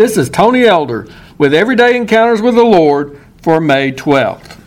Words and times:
This 0.00 0.16
is 0.16 0.30
Tony 0.30 0.64
Elder 0.64 1.06
with 1.36 1.52
Everyday 1.52 1.94
Encounters 1.94 2.40
with 2.40 2.54
the 2.54 2.64
Lord 2.64 3.20
for 3.42 3.60
May 3.60 3.92
12th. 3.92 4.58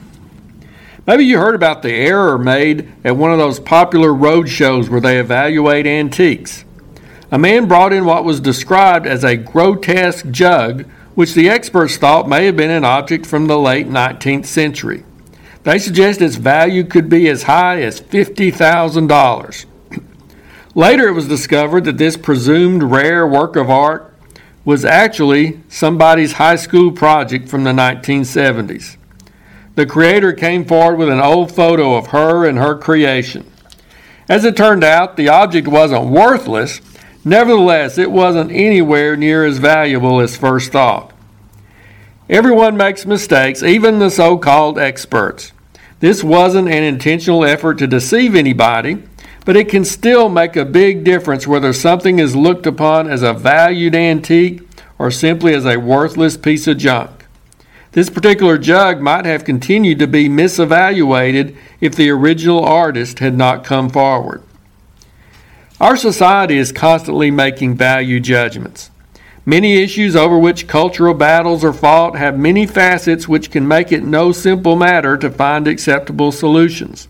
Maybe 1.07 1.25
you 1.25 1.39
heard 1.39 1.55
about 1.55 1.81
the 1.81 1.91
error 1.91 2.37
made 2.37 2.93
at 3.03 3.17
one 3.17 3.31
of 3.31 3.39
those 3.39 3.59
popular 3.59 4.13
road 4.13 4.47
shows 4.47 4.91
where 4.91 5.01
they 5.01 5.19
evaluate 5.19 5.87
antiques. 5.87 6.65
A 7.31 7.39
man 7.39 7.67
brought 7.67 7.93
in 7.93 8.05
what 8.05 8.23
was 8.23 8.39
described 8.39 9.07
as 9.07 9.23
a 9.23 9.35
grotesque 9.35 10.29
jug, 10.29 10.85
which 11.15 11.33
the 11.33 11.49
experts 11.49 11.97
thought 11.97 12.29
may 12.29 12.45
have 12.45 12.55
been 12.55 12.69
an 12.69 12.85
object 12.85 13.25
from 13.25 13.47
the 13.47 13.57
late 13.57 13.87
19th 13.87 14.45
century. 14.45 15.03
They 15.63 15.79
suggest 15.79 16.21
its 16.21 16.35
value 16.35 16.83
could 16.83 17.09
be 17.09 17.27
as 17.27 17.41
high 17.41 17.81
as 17.81 17.99
$50,000. 17.99 19.65
Later, 20.75 21.07
it 21.07 21.13
was 21.13 21.27
discovered 21.27 21.85
that 21.85 21.97
this 21.97 22.17
presumed 22.17 22.83
rare 22.83 23.25
work 23.25 23.55
of 23.55 23.71
art 23.71 24.12
was 24.65 24.85
actually 24.85 25.59
somebody's 25.67 26.33
high 26.33 26.55
school 26.55 26.91
project 26.91 27.49
from 27.49 27.63
the 27.63 27.71
1970s. 27.71 28.97
The 29.75 29.85
creator 29.85 30.33
came 30.33 30.65
forward 30.65 30.97
with 30.97 31.09
an 31.09 31.19
old 31.19 31.51
photo 31.51 31.95
of 31.95 32.07
her 32.07 32.45
and 32.45 32.59
her 32.59 32.77
creation. 32.77 33.49
As 34.29 34.45
it 34.45 34.55
turned 34.55 34.83
out, 34.83 35.17
the 35.17 35.29
object 35.29 35.67
wasn't 35.67 36.05
worthless, 36.05 36.79
nevertheless, 37.25 37.97
it 37.97 38.11
wasn't 38.11 38.51
anywhere 38.51 39.17
near 39.17 39.45
as 39.45 39.57
valuable 39.57 40.21
as 40.21 40.37
first 40.37 40.71
thought. 40.71 41.11
Everyone 42.29 42.77
makes 42.77 43.05
mistakes, 43.05 43.63
even 43.63 43.99
the 43.99 44.09
so 44.09 44.37
called 44.37 44.79
experts. 44.79 45.51
This 45.99 46.23
wasn't 46.23 46.69
an 46.69 46.83
intentional 46.83 47.43
effort 47.43 47.77
to 47.79 47.87
deceive 47.87 48.35
anybody 48.35 49.03
but 49.45 49.57
it 49.57 49.69
can 49.69 49.83
still 49.83 50.29
make 50.29 50.55
a 50.55 50.65
big 50.65 51.03
difference 51.03 51.45
whether 51.45 51.73
something 51.73 52.19
is 52.19 52.35
looked 52.35 52.65
upon 52.65 53.09
as 53.09 53.21
a 53.21 53.33
valued 53.33 53.95
antique 53.95 54.61
or 54.97 55.11
simply 55.11 55.53
as 55.53 55.65
a 55.65 55.77
worthless 55.77 56.37
piece 56.37 56.67
of 56.67 56.77
junk. 56.77 57.25
This 57.91 58.09
particular 58.09 58.57
jug 58.57 59.01
might 59.01 59.25
have 59.25 59.45
continued 59.45 59.99
to 59.99 60.07
be 60.07 60.27
misevaluated 60.27 61.55
if 61.79 61.95
the 61.95 62.09
original 62.09 62.63
artist 62.63 63.19
had 63.19 63.35
not 63.35 63.63
come 63.63 63.89
forward. 63.89 64.41
Our 65.79 65.97
society 65.97 66.57
is 66.57 66.71
constantly 66.71 67.29
making 67.29 67.75
value 67.75 68.19
judgments. 68.19 68.89
Many 69.45 69.75
issues 69.75 70.15
over 70.15 70.39
which 70.39 70.67
cultural 70.67 71.13
battles 71.13 71.65
are 71.65 71.73
fought 71.73 72.15
have 72.15 72.39
many 72.39 72.65
facets 72.65 73.27
which 73.27 73.51
can 73.51 73.67
make 73.67 73.91
it 73.91 74.03
no 74.03 74.31
simple 74.31 74.77
matter 74.77 75.17
to 75.17 75.29
find 75.29 75.67
acceptable 75.67 76.31
solutions. 76.31 77.09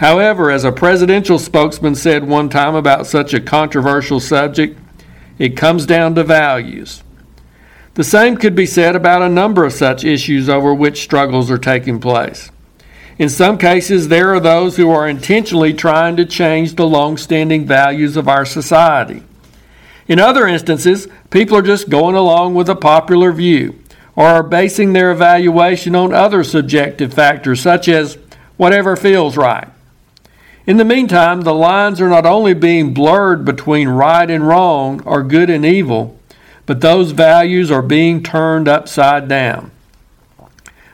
However, 0.00 0.50
as 0.50 0.64
a 0.64 0.72
presidential 0.72 1.38
spokesman 1.38 1.94
said 1.94 2.26
one 2.26 2.48
time 2.48 2.74
about 2.74 3.06
such 3.06 3.34
a 3.34 3.40
controversial 3.40 4.18
subject, 4.18 4.78
it 5.38 5.58
comes 5.58 5.84
down 5.84 6.14
to 6.14 6.24
values. 6.24 7.02
The 7.96 8.04
same 8.04 8.38
could 8.38 8.54
be 8.54 8.64
said 8.64 8.96
about 8.96 9.20
a 9.20 9.28
number 9.28 9.62
of 9.62 9.74
such 9.74 10.02
issues 10.02 10.48
over 10.48 10.72
which 10.72 11.02
struggles 11.02 11.50
are 11.50 11.58
taking 11.58 12.00
place. 12.00 12.50
In 13.18 13.28
some 13.28 13.58
cases, 13.58 14.08
there 14.08 14.32
are 14.32 14.40
those 14.40 14.78
who 14.78 14.90
are 14.90 15.06
intentionally 15.06 15.74
trying 15.74 16.16
to 16.16 16.24
change 16.24 16.76
the 16.76 16.86
long 16.86 17.18
standing 17.18 17.66
values 17.66 18.16
of 18.16 18.26
our 18.26 18.46
society. 18.46 19.22
In 20.08 20.18
other 20.18 20.46
instances, 20.46 21.08
people 21.28 21.58
are 21.58 21.62
just 21.62 21.90
going 21.90 22.14
along 22.14 22.54
with 22.54 22.70
a 22.70 22.74
popular 22.74 23.32
view 23.32 23.78
or 24.16 24.24
are 24.24 24.42
basing 24.42 24.94
their 24.94 25.10
evaluation 25.10 25.94
on 25.94 26.14
other 26.14 26.42
subjective 26.42 27.12
factors, 27.12 27.60
such 27.60 27.86
as 27.86 28.16
whatever 28.56 28.96
feels 28.96 29.36
right. 29.36 29.68
In 30.66 30.76
the 30.76 30.84
meantime, 30.84 31.40
the 31.40 31.54
lines 31.54 32.00
are 32.00 32.08
not 32.08 32.26
only 32.26 32.54
being 32.54 32.92
blurred 32.92 33.44
between 33.44 33.88
right 33.88 34.30
and 34.30 34.46
wrong 34.46 35.02
or 35.04 35.22
good 35.22 35.48
and 35.48 35.64
evil, 35.64 36.18
but 36.66 36.80
those 36.80 37.12
values 37.12 37.70
are 37.70 37.82
being 37.82 38.22
turned 38.22 38.68
upside 38.68 39.26
down. 39.26 39.70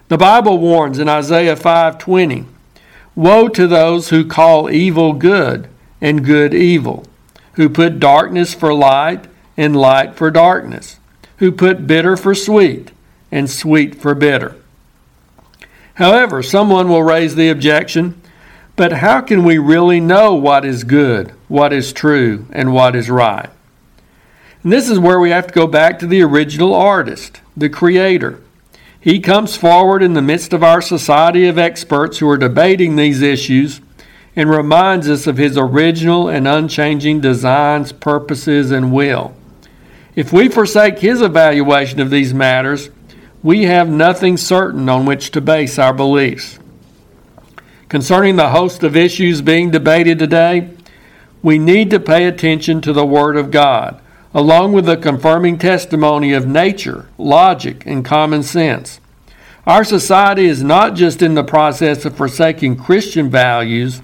The 0.09 0.17
Bible 0.17 0.59
warns 0.59 1.01
in 1.01 1.09
Isaiah 1.09 1.57
5:20, 1.57 2.45
"Woe 3.17 3.49
to 3.49 3.67
those 3.67 4.11
who 4.11 4.25
call 4.25 4.71
evil 4.71 5.13
good 5.13 5.67
and 6.01 6.25
good 6.25 6.55
evil, 6.55 7.05
who 7.55 7.69
put 7.69 7.99
darkness 7.99 8.55
for 8.55 8.73
light 8.73 9.25
and 9.57 9.75
light 9.75 10.15
for 10.15 10.31
darkness, 10.31 10.99
who 11.39 11.51
put 11.51 11.89
bitter 11.89 12.17
for 12.17 12.35
sweet 12.35 12.93
and 13.33 13.51
sweet 13.51 14.01
for 14.01 14.15
bitter." 14.15 14.55
However, 15.95 16.43
someone 16.43 16.89
will 16.89 17.03
raise 17.03 17.35
the 17.35 17.49
objection, 17.49 18.15
but 18.77 18.93
how 18.93 19.23
can 19.23 19.43
we 19.43 19.59
really 19.59 20.01
know 20.01 20.35
what 20.35 20.65
is 20.65 20.85
good, 20.85 21.31
what 21.49 21.73
is 21.73 21.93
true, 21.93 22.47
and 22.53 22.73
what 22.73 22.95
is 22.95 23.11
right? 23.11 23.49
And 24.63 24.73
this 24.73 24.91
is 24.91 24.99
where 24.99 25.19
we 25.19 25.31
have 25.31 25.47
to 25.47 25.55
go 25.55 25.67
back 25.67 25.99
to 25.99 26.07
the 26.07 26.23
original 26.23 26.75
artist, 26.75 27.41
the 27.57 27.71
creator. 27.71 28.41
He 29.01 29.21
comes 29.21 29.57
forward 29.57 30.03
in 30.03 30.15
the 30.15 30.23
midst 30.23 30.53
of 30.53 30.63
our 30.63 30.83
society 30.83 31.47
of 31.47 31.59
experts 31.59 32.19
who 32.19 32.29
are 32.29 32.37
debating 32.37 32.97
these 32.97 33.23
issues 33.23 33.81
and 34.35 34.51
reminds 34.51 35.09
us 35.09 35.27
of 35.27 35.39
his 35.39 35.57
original 35.57 36.29
and 36.29 36.47
unchanging 36.47 37.21
designs, 37.21 37.93
purposes, 37.93 38.71
and 38.71 38.93
will. 38.93 39.35
If 40.15 40.33
we 40.33 40.49
forsake 40.49 40.99
his 40.99 41.23
evaluation 41.23 42.01
of 42.01 42.11
these 42.11 42.35
matters, 42.35 42.91
we 43.43 43.65
have 43.65 43.89
nothing 43.89 44.37
certain 44.37 44.89
on 44.89 45.07
which 45.07 45.31
to 45.31 45.41
base 45.41 45.79
our 45.79 45.95
beliefs. 45.95 46.59
Concerning 47.97 48.37
the 48.37 48.51
host 48.51 48.83
of 48.83 48.95
issues 48.95 49.41
being 49.41 49.71
debated 49.71 50.19
today, 50.19 50.69
we 51.43 51.59
need 51.59 51.89
to 51.89 51.99
pay 51.99 52.27
attention 52.27 52.83
to 52.83 52.93
the 52.93 53.07
Word 53.07 53.39
of 53.39 53.51
God, 53.51 53.99
along 54.35 54.75
with 54.75 54.85
the 54.85 54.99
confirming 54.99 55.57
testimony 55.57 56.35
of 56.35 56.47
nature, 56.47 57.09
logic, 57.17 57.85
and 57.87 58.05
common 58.05 58.43
sense. 58.43 59.01
Our 59.67 59.83
society 59.83 60.45
is 60.45 60.63
not 60.63 60.95
just 60.95 61.23
in 61.23 61.37
the 61.37 61.43
process 61.43 62.05
of 62.05 62.15
forsaking 62.15 62.77
Christian 62.77 63.31
values, 63.31 64.03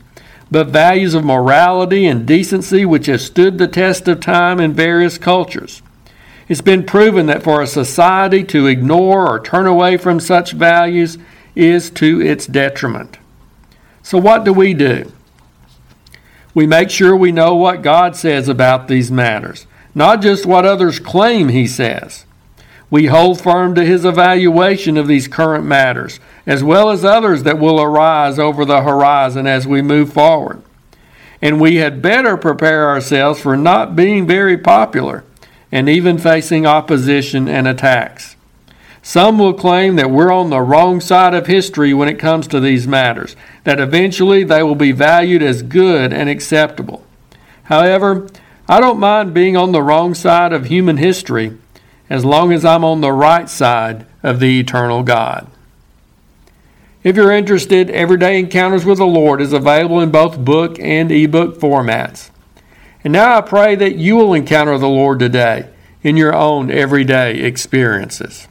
but 0.51 0.69
values 0.69 1.13
of 1.13 1.23
morality 1.23 2.07
and 2.07 2.25
decency 2.25 2.87
which 2.87 3.09
have 3.09 3.21
stood 3.21 3.59
the 3.59 3.69
test 3.69 4.09
of 4.09 4.21
time 4.21 4.59
in 4.59 4.73
various 4.73 5.19
cultures. 5.19 5.83
It's 6.49 6.63
been 6.63 6.85
proven 6.85 7.27
that 7.27 7.43
for 7.43 7.61
a 7.61 7.67
society 7.67 8.43
to 8.45 8.69
ignore 8.69 9.29
or 9.29 9.39
turn 9.39 9.67
away 9.67 9.99
from 9.99 10.19
such 10.19 10.53
values 10.53 11.19
is 11.55 11.91
to 11.91 12.23
its 12.23 12.47
detriment. 12.47 13.19
So, 14.03 14.19
what 14.19 14.45
do 14.45 14.53
we 14.53 14.75
do? 14.75 15.13
We 16.55 16.67
make 16.67 16.91
sure 16.91 17.17
we 17.17 17.33
know 17.33 17.55
what 17.55 17.83
God 17.83 18.15
says 18.17 18.49
about 18.49 18.89
these 18.89 19.11
matters, 19.11 19.67
not 19.95 20.21
just 20.21 20.45
what 20.45 20.67
others 20.67 20.99
claim 20.99 21.49
He 21.49 21.67
says. 21.67 22.27
We 22.91 23.07
hold 23.07 23.41
firm 23.41 23.75
to 23.77 23.85
His 23.85 24.05
evaluation 24.05 24.99
of 24.99 25.07
these 25.07 25.29
current 25.29 25.65
matters, 25.65 26.21
as 26.47 26.63
well 26.63 26.91
as 26.91 27.05
others 27.05 27.45
that 27.45 27.59
will 27.59 27.81
arise 27.81 28.39
over 28.39 28.65
the 28.65 28.83
horizon 28.83 29.47
as 29.47 29.67
we 29.67 29.81
move 29.81 30.13
forward. 30.13 30.63
And 31.41 31.61
we 31.61 31.77
had 31.77 32.03
better 32.03 32.37
prepare 32.37 32.89
ourselves 32.89 33.41
for 33.41 33.57
not 33.57 33.97
being 33.97 34.27
very 34.27 34.59
popular 34.59 35.25
and 35.73 35.89
even 35.89 36.19
facing 36.19 36.67
opposition 36.67 37.49
and 37.49 37.67
attacks. 37.67 38.32
Some 39.05 39.37
will 39.37 39.53
claim 39.53 39.97
that 39.97 40.13
we're 40.13 40.33
on 40.33 40.51
the 40.51 40.61
wrong 40.61 41.01
side 41.01 41.35
of 41.35 41.49
history 41.49 41.93
when 41.93 42.09
it 42.09 42.21
comes 42.21 42.47
to 42.47 42.61
these 42.61 42.87
matters, 42.87 43.35
that 43.65 43.81
eventually 43.81 44.45
they 44.45 44.63
will 44.63 44.77
be 44.77 44.93
valued 44.93 45.43
as 45.43 45.63
good 45.63 46.13
and 46.13 46.29
acceptable. 46.29 47.05
However, 47.65 48.29
I 48.69 48.79
don't 48.79 49.01
mind 49.01 49.35
being 49.35 49.57
on 49.57 49.73
the 49.73 49.83
wrong 49.83 50.15
side 50.15 50.53
of 50.53 50.67
human 50.67 50.99
history 50.99 51.59
as 52.09 52.25
long 52.25 52.53
as 52.53 52.65
I'm 52.65 52.85
on 52.85 53.01
the 53.01 53.13
right 53.13 53.49
side 53.49 54.07
of 54.23 54.39
the 54.39 54.61
eternal 54.61 55.03
God. 55.03 55.51
If 57.03 57.17
you're 57.17 57.33
interested, 57.33 57.91
Everyday 57.91 58.39
Encounters 58.39 58.85
with 58.85 58.99
the 58.99 59.05
Lord 59.05 59.41
is 59.41 59.53
available 59.53 60.01
in 60.01 60.13
both 60.13 60.39
book 60.39 60.79
and 60.79 61.11
ebook 61.11 61.59
formats. 61.59 62.31
And 63.03 63.13
now 63.13 63.37
I 63.37 63.41
pray 63.41 63.75
that 63.75 63.97
you 63.97 64.15
will 64.15 64.33
encounter 64.33 64.79
the 64.79 64.89
Lord 64.89 65.19
today 65.19 65.69
in 66.05 66.17
your 66.17 66.33
own 66.33 66.71
everyday 66.71 67.41
experiences. 67.41 68.47